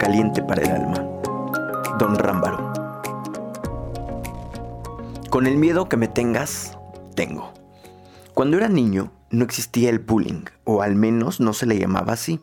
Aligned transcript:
caliente 0.00 0.42
para 0.42 0.62
el 0.62 0.70
alma. 0.70 1.06
Don 1.98 2.16
Rámbaro. 2.16 2.72
Con 5.28 5.46
el 5.46 5.58
miedo 5.58 5.90
que 5.90 5.98
me 5.98 6.08
tengas, 6.08 6.78
tengo. 7.14 7.52
Cuando 8.32 8.56
era 8.56 8.70
niño, 8.70 9.12
no 9.30 9.44
existía 9.44 9.90
el 9.90 9.98
bullying, 9.98 10.44
o 10.64 10.80
al 10.80 10.94
menos 10.94 11.38
no 11.38 11.52
se 11.52 11.66
le 11.66 11.78
llamaba 11.78 12.14
así. 12.14 12.40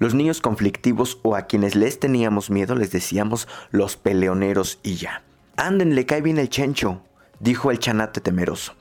Los 0.00 0.14
niños 0.14 0.40
conflictivos 0.40 1.20
o 1.22 1.36
a 1.36 1.42
quienes 1.42 1.76
les 1.76 2.00
teníamos 2.00 2.50
miedo 2.50 2.74
les 2.74 2.90
decíamos 2.90 3.46
los 3.70 3.96
peleoneros 3.96 4.80
y 4.82 4.96
ya. 4.96 5.22
Anden, 5.56 5.94
le 5.94 6.06
cae 6.06 6.22
bien 6.22 6.38
el 6.38 6.48
chencho, 6.48 7.02
dijo 7.38 7.70
el 7.70 7.78
chanate 7.78 8.20
temeroso. 8.20 8.74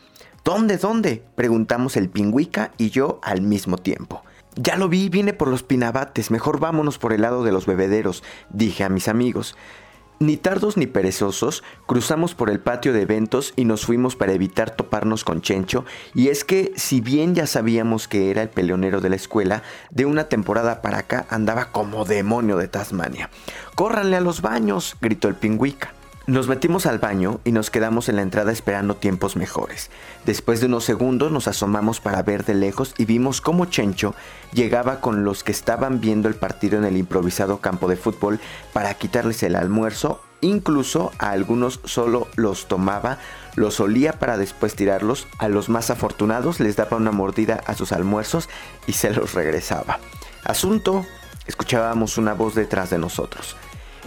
¿Dónde, 0.43 0.77
dónde? 0.77 1.23
preguntamos 1.35 1.95
el 1.95 2.09
pingüica 2.09 2.71
y 2.79 2.89
yo 2.89 3.19
al 3.21 3.43
mismo 3.43 3.77
tiempo. 3.77 4.23
Ya 4.55 4.75
lo 4.75 4.89
vi, 4.89 5.09
viene 5.09 5.33
por 5.33 5.47
los 5.47 5.63
pinabates, 5.63 6.31
mejor 6.31 6.59
vámonos 6.59 6.97
por 6.97 7.13
el 7.13 7.21
lado 7.21 7.43
de 7.43 7.51
los 7.51 7.65
bebederos, 7.65 8.23
dije 8.49 8.83
a 8.83 8.89
mis 8.89 9.07
amigos. 9.07 9.55
Ni 10.21 10.35
tardos 10.35 10.75
ni 10.75 10.85
perezosos, 10.85 11.63
cruzamos 11.85 12.35
por 12.35 12.49
el 12.49 12.59
patio 12.59 12.91
de 12.91 13.03
eventos 13.03 13.53
y 13.55 13.63
nos 13.63 13.85
fuimos 13.85 14.17
para 14.17 14.33
evitar 14.33 14.75
toparnos 14.75 15.23
con 15.23 15.41
Chencho, 15.41 15.85
y 16.13 16.27
es 16.27 16.43
que 16.43 16.73
si 16.75 16.99
bien 16.99 17.35
ya 17.35 17.47
sabíamos 17.47 18.09
que 18.09 18.29
era 18.29 18.41
el 18.41 18.49
peleonero 18.49 18.99
de 18.99 19.09
la 19.09 19.15
escuela, 19.15 19.63
de 19.91 20.05
una 20.05 20.25
temporada 20.25 20.81
para 20.81 20.97
acá 20.97 21.25
andaba 21.29 21.71
como 21.71 22.03
demonio 22.03 22.57
de 22.57 22.67
Tasmania. 22.67 23.29
¡Córranle 23.75 24.17
a 24.17 24.21
los 24.21 24.41
baños! 24.41 24.97
gritó 24.99 25.29
el 25.29 25.35
pingüica. 25.35 25.93
Nos 26.29 26.47
metimos 26.47 26.85
al 26.85 26.99
baño 26.99 27.39
y 27.43 27.51
nos 27.51 27.71
quedamos 27.71 28.07
en 28.07 28.17
la 28.17 28.21
entrada 28.21 28.51
esperando 28.51 28.95
tiempos 28.95 29.35
mejores. 29.35 29.89
Después 30.27 30.59
de 30.59 30.67
unos 30.67 30.83
segundos 30.83 31.31
nos 31.31 31.47
asomamos 31.47 32.01
para 32.01 32.21
ver 32.21 32.45
de 32.45 32.53
lejos 32.53 32.93
y 32.99 33.05
vimos 33.05 33.41
cómo 33.41 33.65
Chencho 33.65 34.13
llegaba 34.53 35.01
con 35.01 35.23
los 35.23 35.43
que 35.43 35.51
estaban 35.51 36.01
viendo 36.01 36.27
el 36.27 36.35
partido 36.35 36.77
en 36.77 36.85
el 36.85 36.97
improvisado 36.97 37.61
campo 37.61 37.87
de 37.87 37.95
fútbol 37.95 38.39
para 38.73 38.93
quitarles 38.93 39.41
el 39.41 39.55
almuerzo. 39.55 40.21
Incluso 40.41 41.11
a 41.17 41.31
algunos 41.31 41.79
solo 41.85 42.27
los 42.35 42.67
tomaba, 42.67 43.17
los 43.55 43.79
olía 43.79 44.19
para 44.19 44.37
después 44.37 44.75
tirarlos. 44.75 45.25
A 45.39 45.47
los 45.47 45.67
más 45.67 45.89
afortunados 45.89 46.59
les 46.59 46.75
daba 46.75 46.97
una 46.97 47.11
mordida 47.11 47.63
a 47.65 47.73
sus 47.73 47.91
almuerzos 47.91 48.49
y 48.85 48.93
se 48.93 49.09
los 49.09 49.33
regresaba. 49.33 49.97
Asunto, 50.43 51.07
escuchábamos 51.47 52.19
una 52.19 52.35
voz 52.35 52.53
detrás 52.53 52.91
de 52.91 52.99
nosotros. 52.99 53.55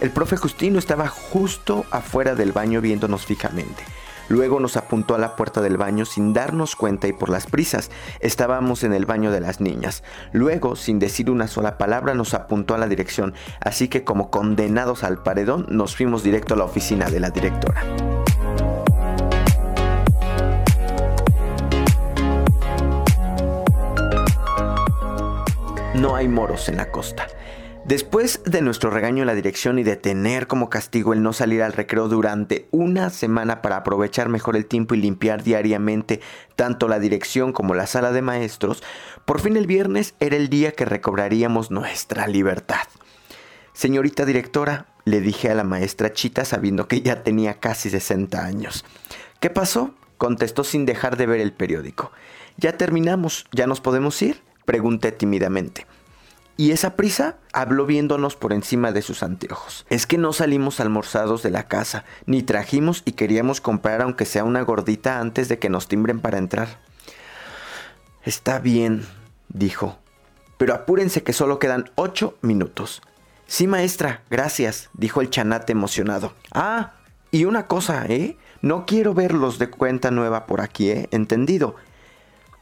El 0.03 0.11
profe 0.11 0.35
Justino 0.35 0.79
estaba 0.79 1.07
justo 1.07 1.85
afuera 1.89 2.35
del 2.35 2.51
baño 2.51 2.81
viéndonos 2.81 3.25
fijamente. 3.25 3.85
Luego 4.27 4.59
nos 4.59 4.75
apuntó 4.75 5.15
a 5.15 5.17
la 5.17 5.37
puerta 5.37 5.61
del 5.61 5.77
baño 5.77 6.03
sin 6.03 6.33
darnos 6.33 6.75
cuenta 6.75 7.07
y 7.07 7.13
por 7.13 7.29
las 7.29 7.45
prisas. 7.45 7.89
Estábamos 8.19 8.83
en 8.83 8.91
el 8.91 9.05
baño 9.05 9.31
de 9.31 9.39
las 9.39 9.61
niñas. 9.61 10.03
Luego, 10.33 10.75
sin 10.75 10.99
decir 10.99 11.31
una 11.31 11.47
sola 11.47 11.77
palabra, 11.77 12.15
nos 12.15 12.33
apuntó 12.33 12.75
a 12.75 12.77
la 12.77 12.89
dirección. 12.89 13.33
Así 13.61 13.87
que 13.87 14.03
como 14.03 14.29
condenados 14.29 15.05
al 15.05 15.23
paredón, 15.23 15.67
nos 15.69 15.95
fuimos 15.95 16.21
directo 16.21 16.55
a 16.55 16.57
la 16.57 16.65
oficina 16.65 17.09
de 17.09 17.21
la 17.21 17.29
directora. 17.29 17.81
No 25.95 26.17
hay 26.17 26.27
moros 26.27 26.67
en 26.67 26.75
la 26.75 26.91
costa. 26.91 27.25
Después 27.85 28.41
de 28.45 28.61
nuestro 28.61 28.91
regaño 28.91 29.23
en 29.23 29.27
la 29.27 29.35
dirección 29.35 29.77
y 29.77 29.83
de 29.83 29.97
tener 29.97 30.47
como 30.47 30.69
castigo 30.69 31.11
el 31.11 31.21
no 31.21 31.33
salir 31.33 31.61
al 31.61 31.73
recreo 31.73 32.07
durante 32.07 32.69
una 32.71 33.09
semana 33.09 33.61
para 33.61 33.75
aprovechar 33.75 34.29
mejor 34.29 34.55
el 34.55 34.65
tiempo 34.65 34.95
y 34.95 35.01
limpiar 35.01 35.43
diariamente 35.43 36.21
tanto 36.55 36.87
la 36.87 36.99
dirección 36.99 37.51
como 37.51 37.75
la 37.75 37.85
sala 37.85 38.13
de 38.13 38.21
maestros, 38.21 38.83
por 39.25 39.41
fin 39.41 39.57
el 39.57 39.67
viernes 39.67 40.15
era 40.21 40.37
el 40.37 40.47
día 40.47 40.71
que 40.71 40.85
recobraríamos 40.85 41.71
nuestra 41.71 42.25
libertad. 42.27 42.87
Señorita 43.73 44.23
directora, 44.23 44.85
le 45.03 45.19
dije 45.19 45.49
a 45.49 45.55
la 45.55 45.65
maestra 45.65 46.13
Chita 46.13 46.45
sabiendo 46.45 46.87
que 46.87 47.01
ya 47.01 47.21
tenía 47.21 47.59
casi 47.59 47.89
60 47.89 48.45
años. 48.45 48.85
¿Qué 49.41 49.49
pasó? 49.49 49.93
contestó 50.17 50.63
sin 50.63 50.85
dejar 50.85 51.17
de 51.17 51.25
ver 51.25 51.41
el 51.41 51.51
periódico. 51.51 52.13
Ya 52.55 52.77
terminamos, 52.77 53.45
¿ya 53.51 53.67
nos 53.67 53.81
podemos 53.81 54.21
ir? 54.21 54.41
pregunté 54.63 55.11
tímidamente. 55.11 55.85
Y 56.55 56.71
esa 56.71 56.95
prisa 56.95 57.37
habló 57.51 57.85
viéndonos 57.85 58.35
por 58.35 58.53
encima 58.53 58.91
de 58.91 59.01
sus 59.01 59.23
anteojos. 59.23 59.85
Es 59.89 60.05
que 60.05 60.19
no 60.19 60.33
salimos 60.33 60.79
almorzados 60.79 61.41
de 61.41 61.49
la 61.49 61.67
casa, 61.67 62.05
ni 62.25 62.43
trajimos 62.43 63.01
y 63.05 63.13
queríamos 63.13 63.59
comprar 63.59 64.01
aunque 64.01 64.25
sea 64.25 64.43
una 64.43 64.61
gordita 64.61 65.19
antes 65.19 65.49
de 65.49 65.57
que 65.57 65.69
nos 65.69 65.87
timbren 65.87 66.19
para 66.19 66.37
entrar. 66.37 66.79
Está 68.23 68.59
bien, 68.59 69.05
dijo. 69.49 69.97
Pero 70.57 70.75
apúrense 70.75 71.23
que 71.23 71.33
solo 71.33 71.57
quedan 71.57 71.89
ocho 71.95 72.37
minutos. 72.41 73.01
Sí, 73.47 73.67
maestra, 73.67 74.23
gracias, 74.29 74.89
dijo 74.93 75.21
el 75.21 75.29
chanate 75.29 75.73
emocionado. 75.73 76.33
Ah, 76.51 76.93
y 77.31 77.45
una 77.45 77.67
cosa, 77.67 78.05
¿eh? 78.05 78.37
No 78.61 78.85
quiero 78.85 79.13
verlos 79.13 79.59
de 79.59 79.69
cuenta 79.69 80.11
nueva 80.11 80.45
por 80.45 80.61
aquí, 80.61 80.89
¿eh? 80.91 81.09
Entendido. 81.11 81.75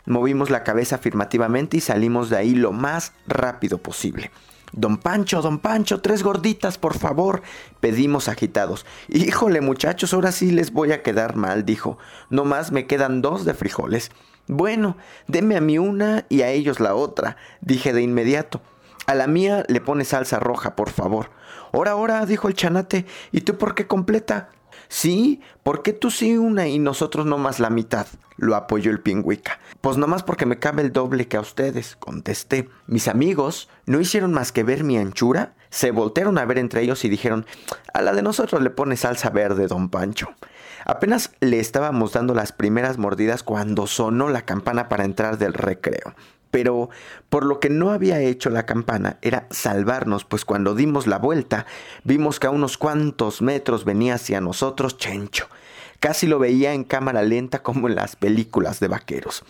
Movimos 0.05 0.49
la 0.49 0.63
cabeza 0.63 0.95
afirmativamente 0.95 1.77
y 1.77 1.81
salimos 1.81 2.29
de 2.29 2.37
ahí 2.37 2.55
lo 2.55 2.71
más 2.71 3.13
rápido 3.27 3.77
posible. 3.77 4.31
Don 4.73 4.97
Pancho, 4.97 5.41
don 5.41 5.59
Pancho, 5.59 6.01
tres 6.01 6.23
gorditas, 6.23 6.77
por 6.77 6.97
favor, 6.97 7.41
pedimos 7.81 8.29
agitados. 8.29 8.85
Híjole, 9.09 9.59
muchachos, 9.59 10.13
ahora 10.13 10.31
sí 10.31 10.51
les 10.51 10.71
voy 10.71 10.93
a 10.93 11.03
quedar 11.03 11.35
mal, 11.35 11.65
dijo. 11.65 11.97
No 12.29 12.45
más 12.45 12.71
me 12.71 12.87
quedan 12.87 13.21
dos 13.21 13.43
de 13.43 13.53
frijoles. 13.53 14.11
Bueno, 14.47 14.97
deme 15.27 15.57
a 15.57 15.61
mí 15.61 15.77
una 15.77 16.25
y 16.29 16.41
a 16.41 16.49
ellos 16.49 16.79
la 16.79 16.95
otra, 16.95 17.35
dije 17.59 17.91
de 17.91 18.01
inmediato. 18.01 18.61
A 19.07 19.15
la 19.15 19.27
mía 19.27 19.65
le 19.67 19.81
pone 19.81 20.05
salsa 20.05 20.39
roja, 20.39 20.75
por 20.75 20.89
favor. 20.89 21.31
Ora, 21.73 21.95
ora, 21.95 22.25
dijo 22.25 22.47
el 22.47 22.53
chanate. 22.53 23.05
¿Y 23.31 23.41
tú 23.41 23.57
por 23.57 23.75
qué 23.75 23.87
completa? 23.87 24.49
Sí, 24.91 25.39
¿por 25.63 25.83
qué 25.83 25.93
tú 25.93 26.11
sí 26.11 26.37
una 26.37 26.67
y 26.67 26.77
nosotros 26.77 27.25
no 27.25 27.37
más 27.37 27.61
la 27.61 27.69
mitad? 27.69 28.07
Lo 28.35 28.57
apoyó 28.57 28.91
el 28.91 28.99
pingüica. 28.99 29.57
Pues 29.79 29.95
nomás 29.95 30.21
porque 30.21 30.45
me 30.45 30.59
cabe 30.59 30.81
el 30.81 30.91
doble 30.91 31.29
que 31.29 31.37
a 31.37 31.39
ustedes, 31.39 31.95
contesté. 31.95 32.67
Mis 32.87 33.07
amigos 33.07 33.69
no 33.85 34.01
hicieron 34.01 34.33
más 34.33 34.51
que 34.51 34.63
ver 34.63 34.83
mi 34.83 34.97
anchura, 34.97 35.53
se 35.69 35.91
voltearon 35.91 36.37
a 36.37 36.43
ver 36.43 36.57
entre 36.57 36.81
ellos 36.81 37.05
y 37.05 37.09
dijeron, 37.09 37.45
a 37.93 38.01
la 38.01 38.11
de 38.11 38.21
nosotros 38.21 38.61
le 38.61 38.69
pone 38.69 38.97
salsa 38.97 39.29
verde, 39.29 39.67
don 39.67 39.87
Pancho. 39.87 40.27
Apenas 40.83 41.31
le 41.39 41.61
estábamos 41.61 42.11
dando 42.11 42.35
las 42.35 42.51
primeras 42.51 42.97
mordidas 42.97 43.43
cuando 43.43 43.87
sonó 43.87 44.27
la 44.27 44.41
campana 44.41 44.89
para 44.89 45.05
entrar 45.05 45.37
del 45.37 45.53
recreo 45.53 46.15
pero 46.51 46.89
por 47.29 47.45
lo 47.45 47.59
que 47.59 47.69
no 47.69 47.91
había 47.91 48.19
hecho 48.19 48.49
la 48.49 48.65
campana 48.65 49.17
era 49.21 49.47
salvarnos, 49.49 50.25
pues 50.25 50.45
cuando 50.45 50.75
dimos 50.75 51.07
la 51.07 51.17
vuelta 51.17 51.65
vimos 52.03 52.39
que 52.39 52.47
a 52.47 52.51
unos 52.51 52.77
cuantos 52.77 53.41
metros 53.41 53.85
venía 53.85 54.15
hacia 54.15 54.41
nosotros 54.41 54.97
Chencho. 54.97 55.47
Casi 55.99 56.27
lo 56.27 56.39
veía 56.39 56.73
en 56.73 56.83
cámara 56.83 57.23
lenta 57.23 57.63
como 57.63 57.87
en 57.87 57.95
las 57.95 58.15
películas 58.15 58.79
de 58.79 58.87
vaqueros. 58.87 59.43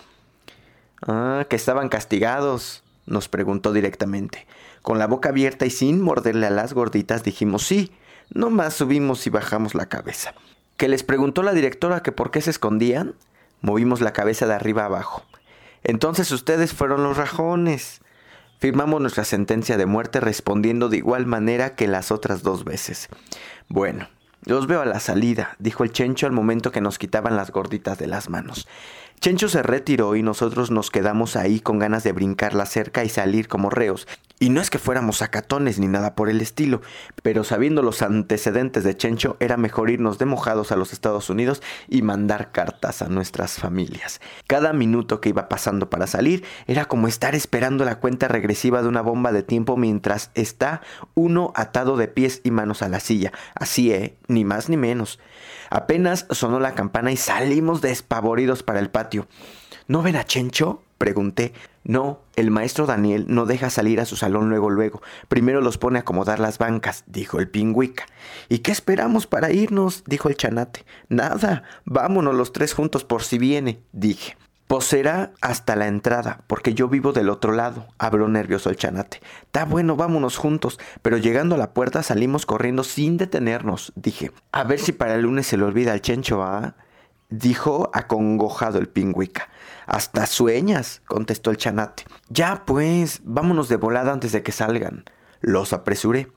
Ah, 1.06 1.46
que 1.48 1.56
estaban 1.56 1.88
castigados, 1.88 2.82
nos 3.06 3.28
preguntó 3.28 3.72
directamente. 3.72 4.46
Con 4.82 4.98
la 4.98 5.06
boca 5.06 5.30
abierta 5.30 5.66
y 5.66 5.70
sin 5.70 6.00
morderle 6.00 6.46
a 6.46 6.50
las 6.50 6.72
gorditas 6.74 7.24
dijimos 7.24 7.66
sí, 7.66 7.92
no 8.32 8.50
más 8.50 8.74
subimos 8.74 9.26
y 9.26 9.30
bajamos 9.30 9.74
la 9.74 9.86
cabeza. 9.86 10.34
Que 10.76 10.88
les 10.88 11.02
preguntó 11.02 11.42
la 11.42 11.52
directora 11.52 12.02
que 12.02 12.12
por 12.12 12.30
qué 12.30 12.40
se 12.40 12.50
escondían, 12.50 13.14
movimos 13.60 14.00
la 14.00 14.12
cabeza 14.12 14.46
de 14.46 14.54
arriba 14.54 14.84
abajo. 14.84 15.24
Entonces 15.84 16.30
ustedes 16.32 16.72
fueron 16.72 17.02
los 17.02 17.16
rajones. 17.16 18.00
Firmamos 18.58 19.00
nuestra 19.00 19.24
sentencia 19.24 19.76
de 19.76 19.86
muerte 19.86 20.20
respondiendo 20.20 20.88
de 20.88 20.98
igual 20.98 21.26
manera 21.26 21.74
que 21.74 21.88
las 21.88 22.12
otras 22.12 22.42
dos 22.42 22.64
veces. 22.64 23.08
Bueno, 23.68 24.08
los 24.44 24.66
veo 24.66 24.80
a 24.80 24.86
la 24.86 25.00
salida, 25.00 25.56
dijo 25.58 25.84
el 25.84 25.92
Chencho 25.92 26.26
al 26.26 26.32
momento 26.32 26.72
que 26.72 26.80
nos 26.80 26.98
quitaban 26.98 27.36
las 27.36 27.50
gorditas 27.50 27.98
de 27.98 28.06
las 28.06 28.28
manos. 28.28 28.68
Chencho 29.20 29.48
se 29.48 29.62
retiró 29.62 30.16
y 30.16 30.22
nosotros 30.24 30.72
nos 30.72 30.90
quedamos 30.90 31.36
ahí 31.36 31.60
con 31.60 31.78
ganas 31.78 32.02
de 32.02 32.10
brincar 32.10 32.54
la 32.54 32.66
cerca 32.66 33.04
y 33.04 33.08
salir 33.08 33.46
como 33.46 33.70
reos. 33.70 34.08
Y 34.42 34.50
no 34.50 34.60
es 34.60 34.70
que 34.70 34.80
fuéramos 34.80 35.18
sacatones 35.18 35.78
ni 35.78 35.86
nada 35.86 36.16
por 36.16 36.28
el 36.28 36.40
estilo, 36.40 36.82
pero 37.22 37.44
sabiendo 37.44 37.80
los 37.80 38.02
antecedentes 38.02 38.82
de 38.82 38.96
Chencho, 38.96 39.36
era 39.38 39.56
mejor 39.56 39.88
irnos 39.88 40.18
de 40.18 40.26
mojados 40.26 40.72
a 40.72 40.76
los 40.76 40.92
Estados 40.92 41.30
Unidos 41.30 41.62
y 41.88 42.02
mandar 42.02 42.50
cartas 42.50 43.02
a 43.02 43.08
nuestras 43.08 43.52
familias. 43.52 44.20
Cada 44.48 44.72
minuto 44.72 45.20
que 45.20 45.28
iba 45.28 45.48
pasando 45.48 45.90
para 45.90 46.08
salir 46.08 46.42
era 46.66 46.86
como 46.86 47.06
estar 47.06 47.36
esperando 47.36 47.84
la 47.84 48.00
cuenta 48.00 48.26
regresiva 48.26 48.82
de 48.82 48.88
una 48.88 49.00
bomba 49.00 49.30
de 49.30 49.44
tiempo 49.44 49.76
mientras 49.76 50.32
está 50.34 50.80
uno 51.14 51.52
atado 51.54 51.96
de 51.96 52.08
pies 52.08 52.40
y 52.42 52.50
manos 52.50 52.82
a 52.82 52.88
la 52.88 52.98
silla. 52.98 53.30
Así, 53.54 53.92
¿eh? 53.92 54.16
Ni 54.26 54.44
más 54.44 54.68
ni 54.68 54.76
menos. 54.76 55.20
Apenas 55.70 56.26
sonó 56.30 56.58
la 56.58 56.74
campana 56.74 57.12
y 57.12 57.16
salimos 57.16 57.80
despavoridos 57.80 58.64
para 58.64 58.80
el 58.80 58.90
patio. 58.90 59.28
¿No 59.86 60.02
ven 60.02 60.16
a 60.16 60.24
Chencho? 60.24 60.82
Pregunté. 60.98 61.52
No, 61.84 62.20
el 62.36 62.50
maestro 62.50 62.86
Daniel 62.86 63.26
no 63.28 63.44
deja 63.44 63.68
salir 63.68 64.00
a 64.00 64.04
su 64.04 64.16
salón 64.16 64.48
luego 64.48 64.70
luego. 64.70 65.02
Primero 65.28 65.60
los 65.60 65.78
pone 65.78 65.98
a 65.98 66.02
acomodar 66.02 66.38
las 66.38 66.58
bancas, 66.58 67.04
dijo 67.06 67.40
el 67.40 67.48
pingüica. 67.48 68.06
¿Y 68.48 68.58
qué 68.58 68.70
esperamos 68.70 69.26
para 69.26 69.50
irnos? 69.50 70.04
dijo 70.06 70.28
el 70.28 70.36
chanate. 70.36 70.84
Nada, 71.08 71.64
vámonos 71.84 72.34
los 72.34 72.52
tres 72.52 72.72
juntos 72.72 73.04
por 73.04 73.24
si 73.24 73.38
viene, 73.38 73.82
dije. 73.92 74.36
Pues 74.68 74.84
será 74.84 75.32
hasta 75.42 75.76
la 75.76 75.86
entrada, 75.86 76.44
porque 76.46 76.72
yo 76.72 76.88
vivo 76.88 77.12
del 77.12 77.28
otro 77.28 77.52
lado, 77.52 77.88
habló 77.98 78.28
nervioso 78.28 78.70
el 78.70 78.76
chanate. 78.76 79.20
Está 79.42 79.66
bueno, 79.66 79.96
vámonos 79.96 80.38
juntos. 80.38 80.80
Pero 81.02 81.18
llegando 81.18 81.56
a 81.56 81.58
la 81.58 81.74
puerta 81.74 82.02
salimos 82.02 82.46
corriendo 82.46 82.82
sin 82.82 83.18
detenernos. 83.18 83.92
Dije, 83.96 84.32
a 84.50 84.64
ver 84.64 84.78
si 84.78 84.92
para 84.92 85.16
el 85.16 85.22
lunes 85.22 85.46
se 85.46 85.58
le 85.58 85.64
olvida 85.64 85.92
al 85.92 86.00
chencho, 86.00 86.42
¿ah? 86.42 86.74
Dijo 87.32 87.90
acongojado 87.94 88.78
el 88.78 88.90
pingüica. 88.90 89.48
Hasta 89.86 90.26
sueñas, 90.26 91.00
contestó 91.06 91.50
el 91.50 91.56
chanate. 91.56 92.04
Ya 92.28 92.66
pues, 92.66 93.22
vámonos 93.24 93.70
de 93.70 93.76
volada 93.76 94.12
antes 94.12 94.32
de 94.32 94.42
que 94.42 94.52
salgan. 94.52 95.04
Los 95.40 95.72
apresuré. 95.72 96.30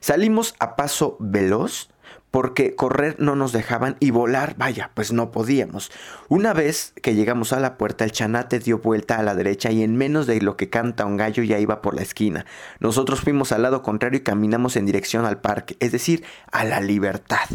Salimos 0.00 0.54
a 0.58 0.76
paso 0.76 1.16
veloz 1.20 1.88
porque 2.30 2.74
correr 2.74 3.16
no 3.18 3.34
nos 3.34 3.52
dejaban 3.52 3.96
y 3.98 4.10
volar, 4.10 4.54
vaya, 4.58 4.90
pues 4.92 5.10
no 5.10 5.30
podíamos. 5.30 5.90
Una 6.28 6.52
vez 6.52 6.92
que 7.00 7.14
llegamos 7.14 7.54
a 7.54 7.60
la 7.60 7.78
puerta, 7.78 8.04
el 8.04 8.12
chanate 8.12 8.58
dio 8.58 8.78
vuelta 8.78 9.18
a 9.18 9.22
la 9.22 9.34
derecha 9.34 9.70
y 9.70 9.82
en 9.82 9.96
menos 9.96 10.26
de 10.26 10.38
lo 10.42 10.58
que 10.58 10.68
canta 10.68 11.06
un 11.06 11.16
gallo 11.16 11.42
ya 11.42 11.60
iba 11.60 11.80
por 11.80 11.94
la 11.94 12.02
esquina. 12.02 12.44
Nosotros 12.78 13.22
fuimos 13.22 13.52
al 13.52 13.62
lado 13.62 13.82
contrario 13.82 14.18
y 14.18 14.22
caminamos 14.22 14.76
en 14.76 14.84
dirección 14.84 15.24
al 15.24 15.40
parque, 15.40 15.78
es 15.80 15.92
decir, 15.92 16.24
a 16.50 16.64
la 16.64 16.80
libertad. 16.80 17.48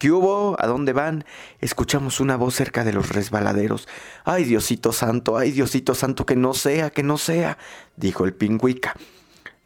¿Qué 0.00 0.10
hubo? 0.10 0.56
¿A 0.58 0.66
dónde 0.66 0.94
van? 0.94 1.26
Escuchamos 1.60 2.20
una 2.20 2.38
voz 2.38 2.54
cerca 2.54 2.84
de 2.84 2.94
los 2.94 3.10
resbaladeros. 3.10 3.86
Ay, 4.24 4.44
Diosito 4.44 4.92
Santo, 4.92 5.36
ay, 5.36 5.50
Diosito 5.50 5.94
Santo, 5.94 6.24
que 6.24 6.36
no 6.36 6.54
sea, 6.54 6.88
que 6.88 7.02
no 7.02 7.18
sea, 7.18 7.58
dijo 7.96 8.24
el 8.24 8.32
pingüica. 8.32 8.94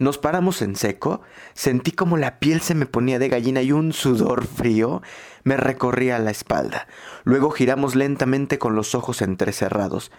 Nos 0.01 0.19
paramos 0.19 0.61
en 0.61 0.75
seco, 0.75 1.23
sentí 1.53 1.93
como 1.93 2.17
la 2.17 2.41
piel 2.41 2.61
se 2.63 2.75
me 2.75 2.87
ponía 2.87 3.21
de 3.21 3.29
gallina 3.29 3.63
y 3.63 3.71
un 3.71 3.93
sudor 3.93 4.45
frío 4.45 5.03
me 5.45 5.57
recorría 5.57 6.19
la 6.19 6.33
espalda. 6.33 6.89
Luego 7.23 7.53
giramos 7.53 7.95
lentamente 7.95 8.59
con 8.59 8.75
los 8.75 8.97
ojos 8.97 9.23
entrecerrados. 9.23 10.11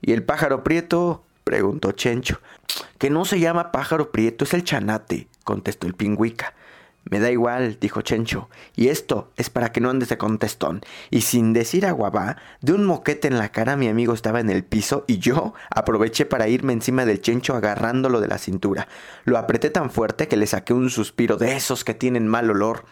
¿Y 0.00 0.12
el 0.12 0.22
pájaro 0.22 0.64
prieto? 0.64 1.26
preguntó 1.44 1.92
Chencho. 1.92 2.40
Que 2.96 3.10
no 3.10 3.26
se 3.26 3.38
llama 3.38 3.70
pájaro 3.70 4.12
prieto, 4.12 4.44
es 4.44 4.54
el 4.54 4.64
chanate, 4.64 5.28
contestó 5.44 5.86
el 5.86 5.92
pingüica. 5.92 6.54
Me 7.10 7.20
da 7.20 7.30
igual, 7.30 7.78
dijo 7.80 8.02
Chencho, 8.02 8.50
y 8.76 8.88
esto 8.88 9.32
es 9.36 9.48
para 9.48 9.72
que 9.72 9.80
no 9.80 9.88
andes 9.88 10.10
de 10.10 10.18
contestón. 10.18 10.82
Y 11.10 11.22
sin 11.22 11.52
decir 11.54 11.86
aguabá, 11.86 12.36
de 12.60 12.74
un 12.74 12.84
moquete 12.84 13.28
en 13.28 13.38
la 13.38 13.50
cara 13.50 13.76
mi 13.76 13.88
amigo 13.88 14.12
estaba 14.12 14.40
en 14.40 14.50
el 14.50 14.64
piso 14.64 15.04
y 15.06 15.18
yo 15.18 15.54
aproveché 15.70 16.26
para 16.26 16.48
irme 16.48 16.74
encima 16.74 17.06
del 17.06 17.22
Chencho 17.22 17.54
agarrándolo 17.54 18.20
de 18.20 18.28
la 18.28 18.38
cintura. 18.38 18.88
Lo 19.24 19.38
apreté 19.38 19.70
tan 19.70 19.90
fuerte 19.90 20.28
que 20.28 20.36
le 20.36 20.46
saqué 20.46 20.74
un 20.74 20.90
suspiro 20.90 21.36
de 21.36 21.56
esos 21.56 21.82
que 21.82 21.94
tienen 21.94 22.28
mal 22.28 22.50
olor. 22.50 22.84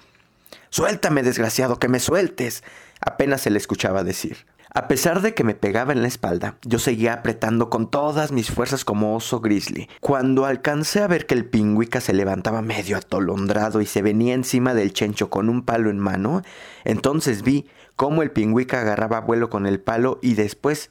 Suéltame, 0.71 1.23
desgraciado, 1.23 1.79
que 1.79 1.89
me 1.89 2.01
sueltes. 2.01 2.65
apenas 3.01 3.43
se 3.43 3.51
le 3.51 3.59
escuchaba 3.59 4.03
decir. 4.03 4.47
A 4.75 4.89
pesar 4.89 5.23
de 5.23 5.33
que 5.33 5.45
me 5.45 5.55
pegaba 5.55 5.93
en 5.93 6.03
la 6.03 6.09
espalda, 6.09 6.59
yo 6.63 6.79
seguía 6.79 7.13
apretando 7.13 7.71
con 7.71 7.91
todas 7.91 8.33
mis 8.33 8.51
fuerzas 8.51 8.85
como 8.85 9.15
oso 9.15 9.41
grizzly. 9.41 9.89
Cuando 10.01 10.45
alcancé 10.45 11.03
a 11.03 11.07
ver 11.07 11.27
que 11.27 11.35
el 11.35 11.45
pingüica 11.45 12.01
se 12.01 12.13
levantaba 12.13 12.63
medio 12.63 12.97
atolondrado 12.97 13.81
y 13.81 13.87
se 13.87 14.03
venía 14.03 14.35
encima 14.35 14.75
del 14.75 14.93
chencho 14.93 15.31
con 15.31 15.49
un 15.49 15.63
palo 15.63 15.89
en 15.89 15.99
mano, 15.99 16.43
entonces 16.85 17.43
vi 17.43 17.67
cómo 17.95 18.23
el 18.23 18.33
pingüica 18.33 18.81
agarraba 18.81 19.21
vuelo 19.21 19.51
con 19.51 19.67
el 19.67 19.81
palo 19.81 20.19
y 20.21 20.35
después 20.35 20.91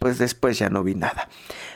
pues 0.00 0.16
después 0.16 0.58
ya 0.58 0.70
no 0.70 0.82
vi 0.82 0.94
nada. 0.94 1.28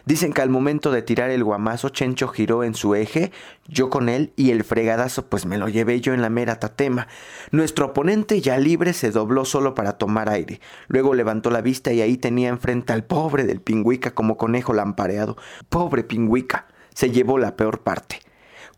Dicen 0.06 0.32
que 0.32 0.41
al 0.41 0.49
momento 0.49 0.91
de 0.91 1.03
tirar 1.03 1.29
el 1.29 1.44
guamazo, 1.44 1.91
Chencho 1.91 2.26
giró 2.29 2.65
en 2.65 2.75
su 2.75 2.94
eje, 2.94 3.32
yo 3.69 3.91
con 3.91 4.09
él, 4.09 4.32
y 4.35 4.50
el 4.50 4.65
fregadazo 4.65 5.26
pues 5.26 5.44
me 5.44 5.59
lo 5.59 5.69
llevé 5.69 6.00
yo 6.00 6.15
en 6.15 6.23
la 6.23 6.31
mera 6.31 6.59
tatema. 6.59 7.06
Nuestro 7.50 7.85
oponente 7.85 8.41
ya 8.41 8.56
libre 8.56 8.94
se 8.94 9.11
dobló 9.11 9.44
solo 9.44 9.75
para 9.75 9.99
tomar 9.99 10.31
aire. 10.31 10.62
Luego 10.88 11.12
levantó 11.12 11.50
la 11.50 11.61
vista 11.61 11.93
y 11.93 12.00
ahí 12.00 12.17
tenía 12.17 12.49
enfrente 12.49 12.94
al 12.94 13.05
pobre 13.05 13.44
del 13.44 13.61
pingüica 13.61 14.15
como 14.15 14.38
conejo 14.38 14.73
lampareado. 14.73 15.37
Pobre 15.69 16.03
pingüica, 16.03 16.67
se 16.94 17.11
llevó 17.11 17.37
la 17.37 17.56
peor 17.56 17.81
parte. 17.81 18.20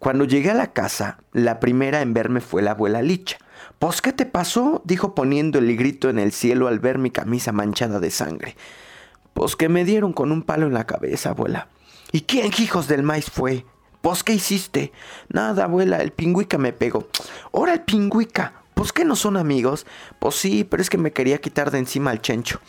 Cuando 0.01 0.25
llegué 0.25 0.51
a 0.51 0.55
la 0.55 0.73
casa, 0.73 1.19
la 1.33 1.61
primera 1.61 2.03
en 2.03 2.15
verme 2.15 2.41
fue 2.41 2.63
la 2.63 2.73
abuela 2.73 3.01
Licha. 3.01 3.39
¿Pues 3.79 4.03
qué 4.03 4.13
te 4.13 4.27
pasó? 4.27 4.83
dijo 4.85 5.15
poniendo 5.15 5.61
el 5.61 5.77
grito 5.77 6.11
en 6.11 6.19
el 6.19 6.33
cielo 6.33 6.67
al 6.67 6.81
ver 6.81 6.99
mi 6.99 7.13
camisa 7.13 7.53
manchada 7.53 8.01
de 8.01 8.11
sangre. 8.11 8.57
Pues 9.37 9.55
que 9.55 9.69
me 9.69 9.85
dieron 9.85 10.15
con 10.15 10.33
un 10.33 10.41
palo 10.41 10.67
en 10.67 10.73
la 10.73 10.87
cabeza, 10.87 11.29
abuela. 11.29 11.69
¿Y 12.11 12.23
quién, 12.23 12.51
hijos 12.59 12.89
del 12.89 13.03
maíz, 13.03 13.27
fue? 13.31 13.67
¿Pues 14.01 14.25
qué 14.25 14.33
hiciste? 14.33 14.93
Nada, 15.29 15.65
abuela, 15.65 15.99
el 15.99 16.11
pingüica 16.11 16.57
me 16.57 16.73
pegó. 16.73 17.07
Ahora 17.53 17.75
el 17.75 17.83
pingüica. 17.83 18.55
¿Pues 18.73 18.95
qué 18.95 19.05
no 19.05 19.15
son 19.15 19.37
amigos? 19.37 19.85
Pues 20.21 20.37
sí, 20.37 20.65
pero 20.65 20.81
es 20.81 20.89
que 20.89 20.97
me 20.97 21.13
quería 21.13 21.37
quitar 21.37 21.71
de 21.71 21.81
encima 21.81 22.13
al 22.13 22.23
chencho. 22.23 22.61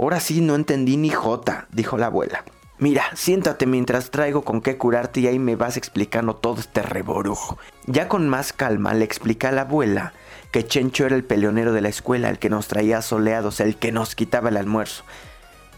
Ahora 0.00 0.18
sí 0.18 0.40
no 0.40 0.56
entendí 0.56 0.96
ni 0.96 1.10
jota, 1.10 1.68
dijo 1.70 1.96
la 1.96 2.06
abuela. 2.06 2.44
Mira, 2.80 3.04
siéntate 3.14 3.66
mientras 3.66 4.10
traigo 4.10 4.42
con 4.42 4.62
qué 4.62 4.76
curarte 4.76 5.20
y 5.20 5.28
ahí 5.28 5.38
me 5.38 5.54
vas 5.54 5.76
explicando 5.76 6.34
todo 6.34 6.58
este 6.58 6.82
reborujo. 6.82 7.56
Ya 7.86 8.08
con 8.08 8.28
más 8.28 8.52
calma 8.52 8.94
le 8.94 9.04
expliqué 9.04 9.46
a 9.46 9.52
la 9.52 9.60
abuela 9.60 10.12
que 10.50 10.66
Chencho 10.66 11.06
era 11.06 11.14
el 11.14 11.24
peleonero 11.24 11.72
de 11.72 11.82
la 11.82 11.88
escuela, 11.88 12.30
el 12.30 12.40
que 12.40 12.50
nos 12.50 12.66
traía 12.66 13.00
soleados, 13.00 13.60
el 13.60 13.76
que 13.76 13.92
nos 13.92 14.16
quitaba 14.16 14.48
el 14.48 14.56
almuerzo. 14.56 15.04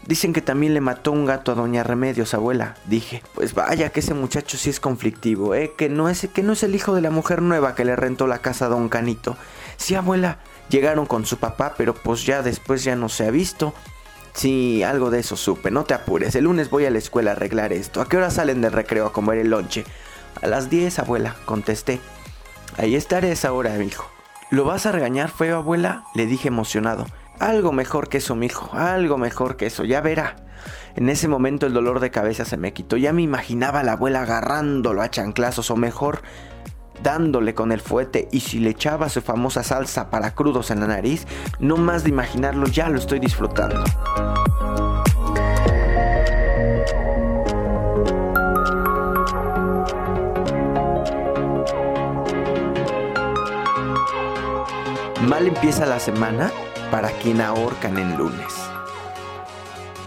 Dicen 0.05 0.33
que 0.33 0.41
también 0.41 0.73
le 0.73 0.81
mató 0.81 1.11
un 1.11 1.25
gato 1.25 1.51
a 1.51 1.55
Doña 1.55 1.83
Remedios, 1.83 2.33
abuela. 2.33 2.75
Dije, 2.85 3.21
pues 3.35 3.53
vaya 3.53 3.89
que 3.89 3.99
ese 3.99 4.13
muchacho 4.13 4.57
sí 4.57 4.69
es 4.69 4.79
conflictivo, 4.79 5.53
¿eh? 5.53 5.73
Que 5.77 5.89
no 5.89 6.09
es, 6.09 6.27
que 6.33 6.41
no 6.41 6.53
es 6.53 6.63
el 6.63 6.73
hijo 6.73 6.95
de 6.95 7.01
la 7.01 7.11
mujer 7.11 7.41
nueva 7.41 7.75
que 7.75 7.85
le 7.85 7.95
rentó 7.95 8.25
la 8.25 8.39
casa 8.39 8.65
a 8.65 8.69
Don 8.69 8.89
Canito. 8.89 9.37
Sí, 9.77 9.95
abuela, 9.95 10.39
llegaron 10.69 11.05
con 11.05 11.25
su 11.25 11.37
papá, 11.37 11.75
pero 11.77 11.93
pues 11.93 12.25
ya 12.25 12.41
después 12.41 12.83
ya 12.83 12.95
no 12.95 13.09
se 13.09 13.27
ha 13.27 13.31
visto. 13.31 13.73
Sí, 14.33 14.83
algo 14.83 15.09
de 15.09 15.19
eso 15.19 15.35
supe, 15.35 15.69
no 15.69 15.83
te 15.83 15.93
apures. 15.93 16.33
El 16.35 16.45
lunes 16.45 16.69
voy 16.69 16.85
a 16.85 16.91
la 16.91 16.97
escuela 16.97 17.31
a 17.31 17.33
arreglar 17.33 17.73
esto. 17.73 18.01
¿A 18.01 18.07
qué 18.07 18.17
hora 18.17 18.31
salen 18.31 18.61
del 18.61 18.71
recreo 18.71 19.05
a 19.05 19.13
comer 19.13 19.39
el 19.39 19.49
lonche? 19.49 19.85
A 20.41 20.47
las 20.47 20.69
10, 20.69 20.99
abuela, 20.99 21.35
contesté. 21.45 21.99
Ahí 22.77 22.95
estaré 22.95 23.31
esa 23.31 23.51
hora, 23.51 23.77
hijo. 23.83 24.09
¿Lo 24.51 24.63
vas 24.63 24.85
a 24.85 24.91
regañar 24.91 25.29
feo, 25.29 25.57
abuela? 25.57 26.05
Le 26.15 26.25
dije 26.25 26.47
emocionado. 26.47 27.05
Algo 27.39 27.71
mejor 27.71 28.09
que 28.09 28.17
eso, 28.17 28.35
mijo, 28.35 28.69
algo 28.77 29.17
mejor 29.17 29.55
que 29.55 29.67
eso, 29.67 29.85
ya 29.85 30.01
verá. 30.01 30.35
En 30.97 31.07
ese 31.07 31.29
momento 31.29 31.65
el 31.65 31.73
dolor 31.73 32.01
de 32.01 32.11
cabeza 32.11 32.43
se 32.43 32.57
me 32.57 32.73
quitó, 32.73 32.97
ya 32.97 33.13
me 33.13 33.21
imaginaba 33.21 33.81
la 33.81 33.93
abuela 33.93 34.23
agarrándolo 34.23 35.01
a 35.01 35.09
chanclazos 35.09 35.71
o 35.71 35.77
mejor 35.77 36.21
dándole 37.01 37.55
con 37.55 37.71
el 37.71 37.79
fuete 37.79 38.27
y 38.33 38.41
si 38.41 38.59
le 38.59 38.71
echaba 38.71 39.07
su 39.07 39.21
famosa 39.21 39.63
salsa 39.63 40.09
para 40.09 40.35
crudos 40.35 40.69
en 40.69 40.81
la 40.81 40.87
nariz, 40.87 41.25
no 41.59 41.77
más 41.77 42.03
de 42.03 42.09
imaginarlo 42.09 42.67
ya 42.67 42.89
lo 42.89 42.99
estoy 42.99 43.19
disfrutando. 43.19 43.83
Mal 55.21 55.47
empieza 55.47 55.85
la 55.85 55.99
semana 55.99 56.51
para 56.91 57.11
quien 57.11 57.41
ahorcan 57.41 57.97
en 57.97 58.17
lunes. 58.17 58.55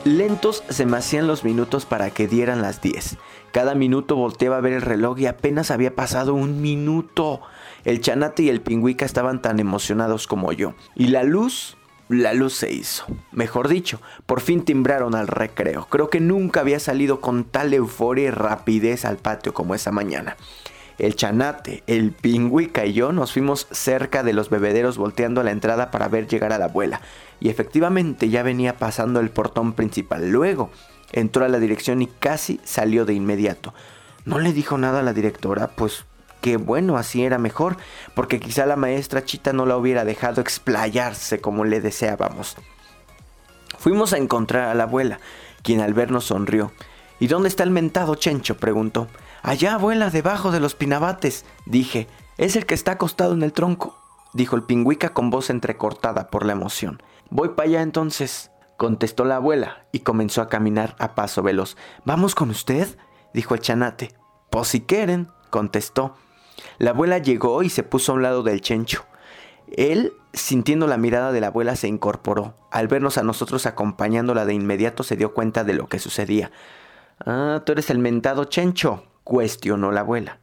Lentos 0.05 0.65
se 0.69 0.85
me 0.85 0.97
hacían 0.97 1.29
los 1.29 1.45
minutos 1.45 1.87
para 1.87 2.11
que 2.11 2.27
dieran 2.27 2.61
las 2.61 2.81
10. 2.81 3.19
Cada 3.53 3.75
minuto 3.75 4.17
volteaba 4.17 4.57
a 4.57 4.61
ver 4.61 4.73
el 4.73 4.83
reloj 4.83 5.21
y 5.21 5.27
apenas 5.27 5.71
había 5.71 5.95
pasado 5.95 6.35
un 6.35 6.61
minuto. 6.61 7.41
El 7.85 8.01
chanate 8.01 8.43
y 8.43 8.49
el 8.49 8.61
pingüica 8.61 9.05
estaban 9.05 9.43
tan 9.43 9.61
emocionados 9.61 10.27
como 10.27 10.53
yo. 10.53 10.75
Y 10.97 11.09
la 11.09 11.23
luz, 11.23 11.77
la 12.09 12.35
luz 12.35 12.55
se 12.55 12.73
hizo. 12.73 13.07
Mejor 13.31 13.69
dicho, 13.69 14.01
por 14.27 14.41
fin 14.41 14.65
timbraron 14.65 15.15
al 15.15 15.29
recreo. 15.29 15.87
Creo 15.89 16.11
que 16.11 16.19
nunca 16.19 16.61
había 16.61 16.81
salido 16.81 17.21
con 17.21 17.45
tal 17.45 17.73
euforia 17.73 18.29
y 18.29 18.31
rapidez 18.31 19.05
al 19.05 19.19
patio 19.19 19.55
como 19.55 19.77
esa 19.77 19.93
mañana. 19.93 20.37
El 21.03 21.17
chanate, 21.17 21.83
el 21.89 22.13
pingüica 22.13 22.87
y 22.87 22.93
yo 22.93 23.11
nos 23.11 23.33
fuimos 23.33 23.67
cerca 23.73 24.23
de 24.23 24.33
los 24.33 24.51
bebederos 24.51 24.99
volteando 24.99 25.41
a 25.41 25.45
la 25.45 25.51
entrada 25.51 25.91
para 25.91 26.07
ver 26.07 26.29
llegar 26.29 26.53
a 26.53 26.59
la 26.59 26.67
abuela. 26.67 27.01
Y 27.41 27.49
efectivamente 27.49 28.29
ya 28.29 28.45
venía 28.45 28.77
pasando 28.77 29.19
el 29.19 29.31
portón 29.31 29.73
principal. 29.73 30.31
Luego 30.31 30.71
entró 31.11 31.45
a 31.45 31.49
la 31.49 31.59
dirección 31.59 32.03
y 32.03 32.07
casi 32.07 32.61
salió 32.63 33.05
de 33.05 33.15
inmediato. 33.15 33.75
No 34.25 34.39
le 34.39 34.53
dijo 34.53 34.79
nada 34.79 35.01
a 35.01 35.03
la 35.03 35.13
directora, 35.13 35.73
pues 35.75 36.05
qué 36.41 36.57
bueno, 36.57 36.97
así 36.97 37.25
era 37.25 37.37
mejor, 37.37 37.79
porque 38.15 38.39
quizá 38.39 38.65
la 38.65 38.77
maestra 38.77 39.25
Chita 39.25 39.53
no 39.53 39.67
la 39.67 39.77
hubiera 39.77 40.05
dejado 40.05 40.41
explayarse 40.41 41.41
como 41.41 41.65
le 41.65 41.81
deseábamos. 41.81 42.57
Fuimos 43.77 44.13
a 44.13 44.19
encontrar 44.19 44.69
a 44.69 44.75
la 44.75 44.85
abuela, 44.85 45.19
quien 45.65 45.81
al 45.81 45.95
vernos 45.95 46.27
sonrió. 46.27 46.71
¿Y 47.19 47.27
dónde 47.27 47.49
está 47.49 47.65
el 47.65 47.71
mentado 47.71 48.15
Chencho? 48.15 48.57
preguntó. 48.57 49.09
Allá, 49.43 49.75
abuela, 49.75 50.11
debajo 50.11 50.51
de 50.51 50.61
los 50.61 50.75
pinabates, 50.75 51.45
dije. 51.67 52.09
Es 52.39 52.57
el 52.57 52.65
que 52.65 52.75
está 52.75 52.93
acostado 52.93 53.35
en 53.35 53.43
el 53.43 53.53
tronco, 53.53 53.99
dijo 54.33 54.57
el 54.57 54.63
pingüica 54.63 55.11
con 55.13 55.31
voz 55.31 55.51
entrecortada 55.51 56.29
por 56.29 56.47
la 56.47 56.53
emoción. 56.53 57.03
Voy 57.29 57.51
para 57.51 57.69
allá 57.69 57.83
entonces, 57.83 58.51
contestó 58.79 59.25
la 59.25 59.37
abuela 59.37 59.87
y 59.93 60.01
comenzó 60.01 60.41
a 60.41 60.49
caminar 60.49 60.97
a 60.99 61.15
paso 61.15 61.43
veloz. 61.43 61.77
¿Vamos 62.05 62.35
con 62.35 62.51
usted? 62.51 62.97
dijo 63.35 63.55
el 63.55 63.61
chanate. 63.61 64.15
Pues 64.51 64.69
si 64.69 64.81
quieren, 64.81 65.29
contestó. 65.51 66.17
La 66.79 66.91
abuela 66.91 67.19
llegó 67.19 67.63
y 67.63 67.69
se 67.69 67.83
puso 67.83 68.13
a 68.13 68.15
un 68.15 68.23
lado 68.23 68.43
del 68.43 68.61
chencho. 68.61 69.05
Él 69.77 70.15
sintiendo 70.33 70.87
la 70.87 70.97
mirada 70.97 71.33
de 71.33 71.41
la 71.41 71.49
abuela, 71.49 71.77
se 71.77 71.89
incorporó. 71.89 72.55
Al 72.71 72.89
vernos 72.89 73.19
a 73.19 73.23
nosotros 73.23 73.67
acompañándola 73.67 74.45
de 74.45 74.55
inmediato, 74.55 75.03
se 75.03 75.17
dio 75.17 75.35
cuenta 75.35 75.65
de 75.65 75.75
lo 75.75 75.89
que 75.89 75.99
sucedía. 75.99 76.51
Ah, 77.25 77.63
tú 77.65 77.73
eres 77.73 77.91
el 77.91 77.99
mentado 77.99 78.45
Chencho, 78.45 79.05
cuestionó 79.25 79.93
la 79.93 80.01
abuela. 80.01 80.39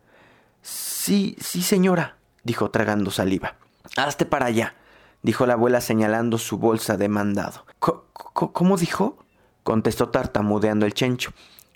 Sí, 0.61 1.35
sí, 1.39 1.61
señora, 1.61 2.17
dijo 2.43 2.71
tragando 2.71 3.11
saliva. 3.11 3.55
Hazte 3.97 4.25
para 4.25 4.47
allá, 4.47 4.75
dijo 5.21 5.45
la 5.45 5.53
abuela 5.53 5.81
señalando 5.81 6.37
su 6.37 6.57
bolsa 6.57 6.97
de 6.97 7.09
mandado. 7.09 7.65
¿Cómo 7.79 8.77
dijo? 8.77 9.17
contestó 9.63 10.09
tartamudeando 10.09 10.85
el 10.85 10.93
Chencho. 10.93 11.31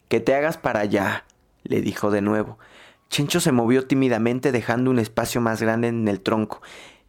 Que 0.07 0.19
te 0.19 0.35
hagas 0.35 0.57
para 0.57 0.79
allá, 0.79 1.25
le 1.63 1.81
dijo 1.81 2.11
de 2.11 2.21
nuevo. 2.21 2.57
Chencho 3.09 3.39
se 3.39 3.51
movió 3.51 3.85
tímidamente 3.85 4.51
dejando 4.51 4.89
un 4.89 4.99
espacio 4.99 5.41
más 5.41 5.61
grande 5.61 5.87
en 5.89 6.07
el 6.07 6.21
tronco. 6.21 6.61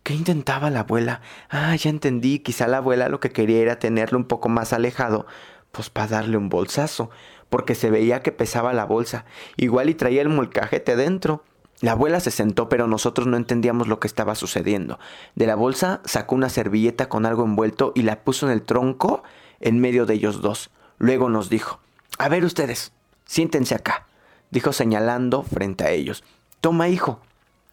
¿Qué 0.02 0.12
intentaba 0.12 0.68
la 0.68 0.80
abuela? 0.80 1.22
Ah, 1.48 1.74
ya 1.76 1.88
entendí, 1.88 2.40
quizá 2.40 2.66
la 2.66 2.76
abuela 2.76 3.08
lo 3.08 3.20
que 3.20 3.30
quería 3.30 3.60
era 3.60 3.78
tenerlo 3.78 4.18
un 4.18 4.26
poco 4.26 4.50
más 4.50 4.74
alejado, 4.74 5.26
pues 5.72 5.88
para 5.88 6.08
darle 6.08 6.36
un 6.36 6.50
bolsazo, 6.50 7.08
porque 7.54 7.76
se 7.76 7.88
veía 7.88 8.20
que 8.20 8.32
pesaba 8.32 8.72
la 8.72 8.84
bolsa, 8.84 9.26
igual 9.56 9.88
y 9.88 9.94
traía 9.94 10.22
el 10.22 10.28
molcajete 10.28 10.96
dentro. 10.96 11.44
La 11.82 11.92
abuela 11.92 12.18
se 12.18 12.32
sentó, 12.32 12.68
pero 12.68 12.88
nosotros 12.88 13.28
no 13.28 13.36
entendíamos 13.36 13.86
lo 13.86 14.00
que 14.00 14.08
estaba 14.08 14.34
sucediendo. 14.34 14.98
De 15.36 15.46
la 15.46 15.54
bolsa 15.54 16.00
sacó 16.04 16.34
una 16.34 16.48
servilleta 16.48 17.08
con 17.08 17.24
algo 17.24 17.44
envuelto 17.44 17.92
y 17.94 18.02
la 18.02 18.24
puso 18.24 18.46
en 18.46 18.52
el 18.52 18.62
tronco 18.62 19.22
en 19.60 19.78
medio 19.78 20.04
de 20.04 20.14
ellos 20.14 20.42
dos. 20.42 20.72
Luego 20.98 21.28
nos 21.28 21.48
dijo, 21.48 21.78
a 22.18 22.28
ver 22.28 22.44
ustedes, 22.44 22.90
siéntense 23.24 23.76
acá, 23.76 24.08
dijo 24.50 24.72
señalando 24.72 25.44
frente 25.44 25.84
a 25.84 25.92
ellos. 25.92 26.24
Toma, 26.60 26.88
hijo, 26.88 27.20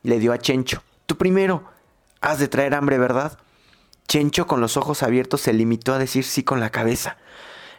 le 0.03 0.19
dio 0.19 0.31
a 0.31 0.37
Chencho. 0.37 0.83
Tú 1.07 1.17
primero. 1.17 1.63
Has 2.21 2.37
de 2.37 2.47
traer 2.47 2.75
hambre, 2.75 2.99
¿verdad? 2.99 3.39
Chencho 4.07 4.45
con 4.45 4.61
los 4.61 4.77
ojos 4.77 5.01
abiertos 5.01 5.41
se 5.41 5.53
limitó 5.53 5.95
a 5.95 5.97
decir 5.97 6.23
sí 6.23 6.43
con 6.43 6.59
la 6.59 6.69
cabeza. 6.69 7.17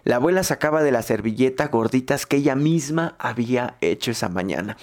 La 0.04 0.16
abuela 0.16 0.42
sacaba 0.42 0.82
de 0.82 0.90
la 0.90 1.02
servilleta 1.02 1.68
gorditas 1.68 2.26
que 2.26 2.36
ella 2.36 2.54
misma 2.56 3.14
había 3.18 3.76
hecho 3.80 4.10
esa 4.10 4.28
mañana. 4.28 4.76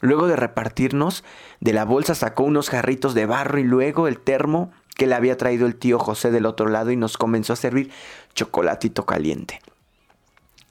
Luego 0.00 0.28
de 0.28 0.36
repartirnos, 0.36 1.24
de 1.60 1.72
la 1.72 1.84
bolsa 1.84 2.14
sacó 2.14 2.44
unos 2.44 2.68
jarritos 2.68 3.14
de 3.14 3.24
barro 3.26 3.58
y 3.58 3.64
luego 3.64 4.08
el 4.08 4.18
termo 4.18 4.70
que 4.94 5.06
le 5.06 5.14
había 5.14 5.36
traído 5.36 5.66
el 5.66 5.76
tío 5.76 5.98
José 5.98 6.30
del 6.30 6.46
otro 6.46 6.68
lado 6.68 6.90
y 6.90 6.96
nos 6.96 7.16
comenzó 7.16 7.54
a 7.54 7.56
servir 7.56 7.90
chocolatito 8.34 9.06
caliente. 9.06 9.60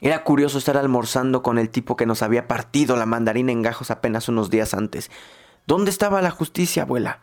Era 0.01 0.23
curioso 0.23 0.57
estar 0.57 0.77
almorzando 0.77 1.41
con 1.41 1.57
el 1.57 1.69
tipo 1.69 1.95
que 1.95 2.05
nos 2.05 2.21
había 2.21 2.47
partido 2.47 2.95
la 2.95 3.05
mandarina 3.05 3.51
en 3.51 3.61
gajos 3.61 3.89
apenas 3.91 4.29
unos 4.29 4.49
días 4.49 4.73
antes. 4.73 5.09
¿Dónde 5.65 5.89
estaba 5.89 6.21
la 6.21 6.31
justicia, 6.31 6.83
abuela? 6.83 7.21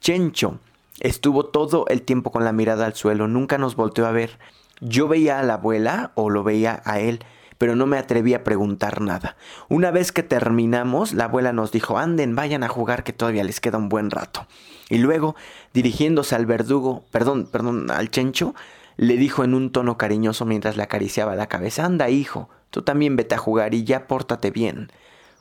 Chencho 0.00 0.58
estuvo 1.00 1.46
todo 1.46 1.86
el 1.88 2.02
tiempo 2.02 2.32
con 2.32 2.44
la 2.44 2.52
mirada 2.52 2.86
al 2.86 2.94
suelo, 2.94 3.28
nunca 3.28 3.56
nos 3.56 3.76
volteó 3.76 4.06
a 4.06 4.12
ver. 4.12 4.38
Yo 4.80 5.08
veía 5.08 5.40
a 5.40 5.42
la 5.42 5.54
abuela 5.54 6.12
o 6.14 6.30
lo 6.30 6.44
veía 6.44 6.82
a 6.84 7.00
él, 7.00 7.20
pero 7.58 7.74
no 7.74 7.86
me 7.86 7.98
atreví 7.98 8.34
a 8.34 8.44
preguntar 8.44 9.00
nada. 9.00 9.36
Una 9.68 9.90
vez 9.90 10.12
que 10.12 10.22
terminamos, 10.22 11.12
la 11.12 11.24
abuela 11.24 11.52
nos 11.52 11.72
dijo, 11.72 11.98
anden, 11.98 12.36
vayan 12.36 12.62
a 12.62 12.68
jugar 12.68 13.04
que 13.04 13.12
todavía 13.12 13.44
les 13.44 13.60
queda 13.60 13.78
un 13.78 13.88
buen 13.88 14.10
rato. 14.10 14.46
Y 14.88 14.98
luego, 14.98 15.34
dirigiéndose 15.74 16.34
al 16.34 16.46
verdugo, 16.46 17.04
perdón, 17.10 17.48
perdón, 17.50 17.90
al 17.90 18.10
chencho, 18.10 18.54
le 18.96 19.16
dijo 19.16 19.44
en 19.44 19.54
un 19.54 19.70
tono 19.70 19.98
cariñoso 19.98 20.44
mientras 20.44 20.76
le 20.76 20.82
acariciaba 20.82 21.36
la 21.36 21.46
cabeza, 21.48 21.84
anda 21.84 22.10
hijo, 22.10 22.48
tú 22.70 22.82
también 22.82 23.16
vete 23.16 23.34
a 23.34 23.38
jugar 23.38 23.74
y 23.74 23.84
ya 23.84 24.06
pórtate 24.06 24.50
bien. 24.50 24.90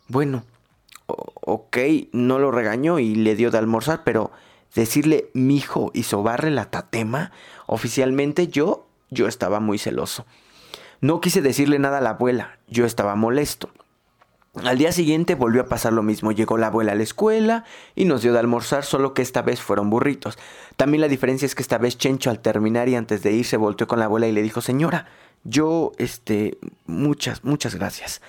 Bueno, 0.08 0.44
ok, 1.08 1.78
no 2.12 2.40
lo 2.40 2.52
regañó 2.52 3.00
y 3.00 3.16
le 3.16 3.36
dio 3.36 3.52
de 3.52 3.58
almorzar, 3.58 4.04
pero 4.04 4.32
decirle 4.76 5.30
mijo 5.34 5.92
y 5.94 6.04
sobarle 6.04 6.52
la 6.52 6.66
tatema, 6.66 7.32
oficialmente 7.66 8.48
yo, 8.48 8.87
yo 9.10 9.28
estaba 9.28 9.60
muy 9.60 9.78
celoso. 9.78 10.26
No 11.02 11.22
quise 11.22 11.42
decirle 11.42 11.80
nada 11.80 12.00
a 12.00 12.02
la 12.02 12.12
abuela, 12.12 12.58
yo 12.68 12.86
estaba 12.86 13.16
molesto. 13.16 13.70
Al 14.64 14.78
día 14.78 14.92
siguiente 14.92 15.36
volvió 15.36 15.62
a 15.62 15.68
pasar 15.68 15.94
lo 15.94 16.02
mismo. 16.02 16.32
Llegó 16.32 16.58
la 16.58 16.68
abuela 16.68 16.94
a 16.94 16.96
la 16.96 17.04
escuela 17.04 17.64
y 17.96 18.06
nos 18.06 18.24
dio 18.24 18.34
de 18.34 18.40
almorzar, 18.40 18.84
solo 18.84 19.14
que 19.14 19.22
esta 19.22 19.42
vez 19.44 19.62
fueron 19.62 19.90
burritos. 19.90 20.38
También 20.76 21.02
la 21.02 21.08
diferencia 21.08 21.46
es 21.46 21.54
que 21.54 21.62
esta 21.62 21.78
vez 21.78 21.98
Chencho 21.98 22.32
al 22.32 22.40
terminar 22.40 22.90
y 22.90 22.96
antes 22.96 23.22
de 23.22 23.34
irse 23.34 23.58
volteó 23.58 23.88
con 23.88 24.00
la 24.00 24.06
abuela 24.06 24.28
y 24.28 24.32
le 24.32 24.42
dijo, 24.42 24.62
señora, 24.62 25.06
yo, 25.44 25.92
este, 25.98 26.58
muchas, 26.88 27.44
muchas 27.44 27.76
gracias. 27.76 28.22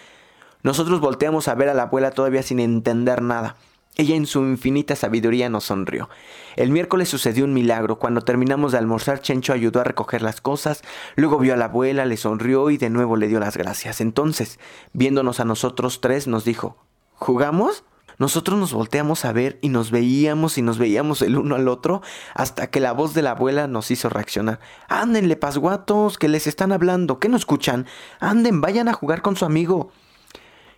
Nosotros 0.63 1.01
volteamos 1.01 1.49
a 1.49 1.55
ver 1.55 1.71
a 1.71 1.75
la 1.75 1.85
abuela 1.85 2.11
todavía 2.11 2.43
sin 2.43 2.61
entender 2.61 3.23
nada. 3.23 3.57
Ella 4.01 4.15
en 4.15 4.27
su 4.27 4.39
infinita 4.45 4.95
sabiduría 4.95 5.49
nos 5.51 5.65
sonrió. 5.65 6.09
El 6.55 6.71
miércoles 6.71 7.09
sucedió 7.09 7.45
un 7.45 7.53
milagro. 7.53 7.99
Cuando 7.99 8.21
terminamos 8.21 8.71
de 8.71 8.79
almorzar, 8.79 9.21
Chencho 9.23 9.53
ayudó 9.53 9.81
a 9.81 9.85
recoger 9.85 10.23
las 10.23 10.41
cosas, 10.41 10.83
luego 11.17 11.37
vio 11.41 11.55
a 11.55 11.57
la 11.57 11.65
abuela, 11.65 12.05
le 12.05 12.17
sonrió 12.17 12.71
y 12.71 12.77
de 12.77 12.91
nuevo 12.91 13.17
le 13.17 13.27
dio 13.27 13.41
las 13.41 13.57
gracias. 13.57 14.01
Entonces, 14.01 14.61
viéndonos 14.93 15.41
a 15.41 15.45
nosotros 15.45 16.01
tres, 16.01 16.29
nos 16.29 16.45
dijo, 16.45 16.77
¿jugamos? 17.15 17.83
Nosotros 18.19 18.57
nos 18.57 18.73
volteamos 18.73 19.25
a 19.25 19.33
ver 19.33 19.59
y 19.63 19.69
nos 19.69 19.91
veíamos 19.91 20.59
y 20.59 20.63
nos 20.63 20.79
veíamos 20.79 21.21
el 21.23 21.37
uno 21.37 21.57
al 21.57 21.67
otro 21.67 22.01
hasta 22.35 22.69
que 22.69 22.79
la 22.79 22.93
voz 22.93 23.15
de 23.15 23.23
la 23.23 23.33
abuela 23.33 23.67
nos 23.67 23.91
hizo 23.91 24.09
reaccionar. 24.09 24.61
Ándenle, 24.87 25.35
pasguatos, 25.35 26.19
que 26.19 26.29
les 26.29 26.47
están 26.47 26.71
hablando, 26.71 27.19
que 27.19 27.29
no 27.29 27.37
escuchan. 27.37 27.87
Anden, 28.21 28.61
vayan 28.61 28.87
a 28.87 28.93
jugar 28.93 29.23
con 29.23 29.35
su 29.35 29.45
amigo. 29.45 29.91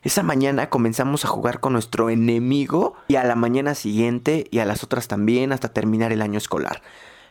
Esa 0.02 0.22
mañana 0.22 0.70
comenzamos 0.70 1.26
a 1.26 1.28
jugar 1.28 1.60
con 1.60 1.74
nuestro 1.74 2.08
enemigo 2.08 2.94
y 3.08 3.16
a 3.16 3.24
la 3.24 3.34
mañana 3.34 3.74
siguiente 3.74 4.46
y 4.50 4.60
a 4.60 4.64
las 4.64 4.82
otras 4.82 5.08
también 5.08 5.52
hasta 5.52 5.74
terminar 5.74 6.10
el 6.10 6.22
año 6.22 6.38
escolar. 6.38 6.80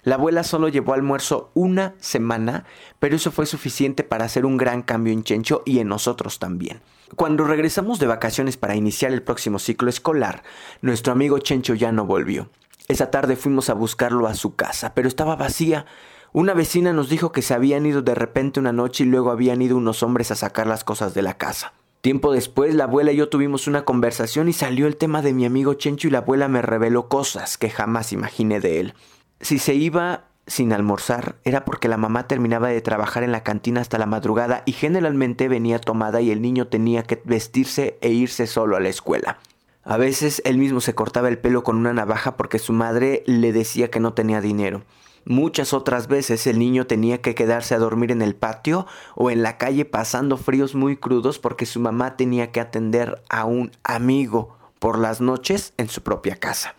La 0.04 0.16
abuela 0.16 0.44
solo 0.44 0.68
llevó 0.70 0.94
almuerzo 0.94 1.50
una 1.56 1.96
semana, 2.00 2.66
pero 3.00 3.16
eso 3.16 3.32
fue 3.32 3.48
suficiente 3.48 4.04
para 4.04 4.26
hacer 4.26 4.46
un 4.46 4.58
gran 4.58 4.84
cambio 4.84 5.12
en 5.12 5.24
Chencho 5.24 5.64
y 5.66 5.80
en 5.80 5.88
nosotros 5.88 6.38
también. 6.38 6.80
Cuando 7.16 7.44
regresamos 7.44 7.98
de 7.98 8.06
vacaciones 8.06 8.56
para 8.56 8.76
iniciar 8.76 9.14
el 9.14 9.24
próximo 9.24 9.58
ciclo 9.58 9.90
escolar, 9.90 10.44
nuestro 10.84 11.12
amigo 11.12 11.40
Chencho 11.40 11.74
ya 11.74 11.92
no 11.92 12.06
volvió. 12.06 12.52
Esa 12.88 13.10
tarde 13.10 13.36
fuimos 13.36 13.72
a 13.72 13.74
buscarlo 13.74 14.28
a 14.28 14.36
su 14.36 14.56
casa, 14.56 14.94
pero 14.94 15.08
estaba 15.08 15.36
vacía. 15.36 15.88
Una 16.34 16.54
vecina 16.54 16.94
nos 16.94 17.10
dijo 17.10 17.32
que 17.32 17.42
se 17.42 17.56
habían 17.56 17.88
ido 17.88 18.04
de 18.04 18.14
repente 18.14 18.60
una 18.60 18.74
noche 18.74 19.06
y 19.06 19.08
luego 19.08 19.32
habían 19.32 19.64
ido 19.64 19.76
unos 19.76 20.04
hombres 20.04 20.30
a 20.30 20.36
sacar 20.36 20.68
las 20.68 20.84
cosas 20.84 21.16
de 21.16 21.24
la 21.24 21.36
casa. 21.36 21.74
Tiempo 22.02 22.32
después, 22.32 22.76
la 22.76 22.86
abuela 22.86 23.12
y 23.12 23.18
yo 23.18 23.28
tuvimos 23.28 23.68
una 23.68 23.84
conversación 23.84 24.48
y 24.48 24.54
salió 24.54 24.88
el 24.88 24.96
tema 24.96 25.22
de 25.22 25.34
mi 25.34 25.46
amigo 25.46 25.74
Chencho 25.74 26.08
y 26.08 26.12
la 26.12 26.20
abuela 26.20 26.48
me 26.48 26.62
reveló 26.62 27.10
cosas 27.10 27.58
que 27.58 27.70
jamás 27.70 28.14
imaginé 28.14 28.62
de 28.62 28.80
él. 28.80 28.94
Si 29.42 29.60
se 29.60 29.76
iba 29.76 30.24
sin 30.48 30.72
almorzar 30.72 31.36
era 31.44 31.66
porque 31.66 31.90
la 31.90 31.98
mamá 31.98 32.26
terminaba 32.26 32.70
de 32.70 32.80
trabajar 32.80 33.24
en 33.24 33.34
la 33.34 33.44
cantina 33.44 33.82
hasta 33.82 33.98
la 33.98 34.06
madrugada 34.06 34.64
y 34.66 34.72
generalmente 34.72 35.50
venía 35.50 35.80
tomada 35.80 36.22
y 36.22 36.32
el 36.32 36.42
niño 36.42 36.68
tenía 36.68 37.04
que 37.04 37.22
vestirse 37.26 37.98
e 38.00 38.10
irse 38.12 38.48
solo 38.48 38.78
a 38.78 38.80
la 38.80 38.90
escuela. 38.90 39.40
A 39.84 39.98
veces 39.98 40.42
él 40.46 40.58
mismo 40.58 40.80
se 40.80 40.96
cortaba 40.96 41.28
el 41.28 41.38
pelo 41.38 41.64
con 41.64 41.76
una 41.76 41.92
navaja 41.92 42.38
porque 42.38 42.60
su 42.60 42.72
madre 42.72 43.24
le 43.26 43.52
decía 43.52 43.92
que 43.92 44.00
no 44.00 44.14
tenía 44.14 44.40
dinero. 44.40 44.84
Muchas 45.30 45.74
otras 45.74 46.08
veces 46.08 46.48
el 46.48 46.58
niño 46.58 46.88
tenía 46.88 47.22
que 47.22 47.36
quedarse 47.36 47.76
a 47.76 47.78
dormir 47.78 48.10
en 48.10 48.24
el 48.24 48.34
patio 48.34 48.88
o 49.14 49.30
en 49.30 49.44
la 49.44 49.60
calle 49.60 49.86
pasando 49.86 50.38
fríos 50.38 50.74
muy 50.74 50.98
crudos 50.98 51.38
porque 51.38 51.68
su 51.68 51.80
mamá 51.80 52.18
tenía 52.18 52.52
que 52.52 52.60
atender 52.60 53.22
a 53.30 53.46
un 53.46 53.70
amigo 53.84 54.58
por 54.80 54.98
las 54.98 55.22
noches 55.22 55.74
en 55.78 55.88
su 55.88 56.02
propia 56.02 56.38
casa. 56.38 56.74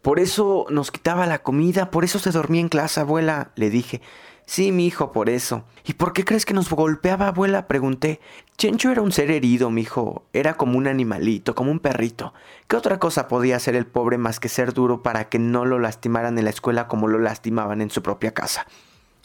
Por 0.00 0.20
eso 0.20 0.66
nos 0.70 0.92
quitaba 0.92 1.26
la 1.26 1.42
comida, 1.42 1.90
por 1.90 2.04
eso 2.04 2.20
se 2.20 2.30
dormía 2.30 2.60
en 2.60 2.68
clase, 2.68 3.00
abuela, 3.00 3.50
le 3.56 3.68
dije. 3.68 4.00
Sí, 4.46 4.70
mi 4.70 4.86
hijo, 4.86 5.10
por 5.10 5.28
eso. 5.28 5.64
¿Y 5.84 5.94
por 5.94 6.12
qué 6.12 6.24
crees 6.24 6.46
que 6.46 6.54
nos 6.54 6.70
golpeaba, 6.70 7.26
abuela? 7.26 7.66
pregunté. 7.66 8.20
Chencho 8.56 8.92
era 8.92 9.02
un 9.02 9.10
ser 9.10 9.32
herido, 9.32 9.70
mi 9.70 9.82
hijo. 9.82 10.24
Era 10.32 10.54
como 10.54 10.78
un 10.78 10.86
animalito, 10.86 11.56
como 11.56 11.72
un 11.72 11.80
perrito. 11.80 12.32
¿Qué 12.68 12.76
otra 12.76 13.00
cosa 13.00 13.26
podía 13.26 13.56
hacer 13.56 13.74
el 13.74 13.86
pobre 13.86 14.18
más 14.18 14.38
que 14.38 14.48
ser 14.48 14.72
duro 14.72 15.02
para 15.02 15.28
que 15.28 15.40
no 15.40 15.64
lo 15.64 15.80
lastimaran 15.80 16.38
en 16.38 16.44
la 16.44 16.50
escuela 16.50 16.86
como 16.86 17.08
lo 17.08 17.18
lastimaban 17.18 17.80
en 17.80 17.90
su 17.90 18.02
propia 18.02 18.34
casa? 18.34 18.66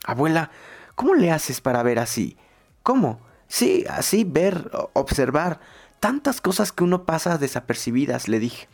Abuela, 0.06 0.50
¿cómo 0.96 1.14
le 1.14 1.32
haces 1.32 1.62
para 1.62 1.84
ver 1.84 2.00
así? 2.00 2.36
¿Cómo? 2.82 3.22
Sí, 3.48 3.86
así 3.90 4.24
ver, 4.24 4.72
observar. 4.94 5.60
Tantas 6.00 6.42
cosas 6.42 6.72
que 6.72 6.84
uno 6.84 7.06
pasa 7.06 7.38
desapercibidas, 7.38 8.28
le 8.28 8.40
dije. 8.40 8.68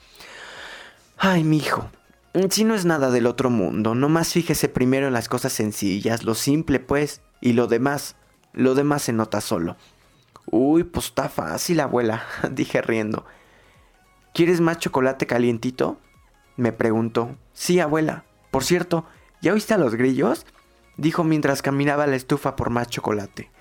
Ay, 1.18 1.44
mi 1.44 1.58
hijo, 1.58 1.90
si 2.50 2.64
no 2.64 2.76
es 2.76 2.86
nada 2.86 3.10
del 3.10 3.26
otro 3.26 3.50
mundo, 3.50 3.96
nomás 3.96 4.34
fíjese 4.34 4.70
primero 4.70 5.08
en 5.08 5.14
las 5.14 5.30
cosas 5.30 5.54
sencillas, 5.54 6.24
lo 6.24 6.36
simple 6.36 6.80
pues, 6.80 7.22
y 7.42 7.54
lo 7.54 7.68
demás, 7.68 8.16
lo 8.54 8.76
demás 8.76 9.04
se 9.04 9.14
nota 9.14 9.42
solo. 9.42 9.78
Uy, 10.46 10.84
pues 10.84 11.08
está 11.08 11.30
fácil, 11.30 11.80
abuela, 11.80 12.24
dije 12.52 12.82
riendo. 12.82 13.26
¿Quieres 14.34 14.62
más 14.62 14.78
chocolate 14.78 15.26
calientito? 15.26 16.00
Me 16.56 16.72
preguntó. 16.72 17.38
Sí, 17.54 17.80
abuela. 17.80 18.26
Por 18.52 18.64
cierto, 18.64 19.06
¿ya 19.42 19.54
oíste 19.54 19.74
a 19.74 19.78
los 19.78 19.96
grillos? 19.96 20.46
Dijo 20.96 21.24
mientras 21.24 21.62
caminaba 21.62 22.04
a 22.06 22.08
la 22.08 22.16
estufa 22.16 22.56
por 22.56 22.70
más 22.70 22.88
chocolate. 22.88 23.52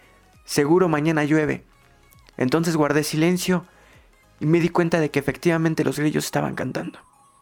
Seguro 0.44 0.88
mañana 0.88 1.24
llueve. 1.24 1.64
Entonces 2.36 2.76
guardé 2.76 3.02
silencio 3.04 3.66
y 4.38 4.46
me 4.46 4.60
di 4.60 4.68
cuenta 4.68 5.00
de 5.00 5.10
que 5.10 5.18
efectivamente 5.18 5.84
los 5.84 5.98
grillos 5.98 6.24
estaban 6.24 6.54
cantando. 6.54 6.98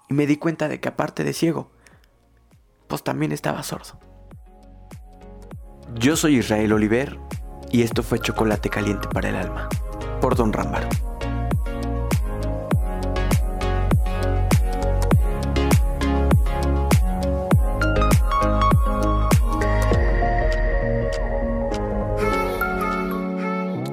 Y 0.09 0.15
me 0.15 0.27
di 0.27 0.37
cuenta 0.37 0.69
de 0.69 0.81
que 0.81 0.89
aparte 0.89 1.25
de 1.25 1.33
ciego, 1.33 1.71
pues 2.87 3.03
también 3.03 3.33
estaba 3.33 3.63
sordo. 3.63 3.99
Yo 5.95 6.17
soy 6.17 6.39
Israel 6.39 6.73
Oliver 6.73 7.19
y 7.71 7.83
esto 7.83 8.03
fue 8.03 8.19
Chocolate 8.19 8.69
Caliente 8.69 9.09
para 9.09 9.29
el 9.29 9.37
Alma, 9.37 9.69
por 10.21 10.37
Don 10.37 10.53
Rambar. 10.53 10.89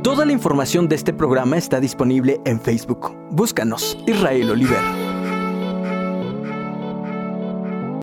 Toda 0.03 0.25
la 0.25 0.32
información 0.32 0.88
de 0.89 0.96
este 0.96 1.13
programa 1.13 1.58
está 1.58 1.80
disponible 1.80 2.41
en 2.46 2.60
Facebook. 2.60 3.15
Búscanos, 3.30 3.98
Israel 4.06 4.51
Oliver. 4.51 5.00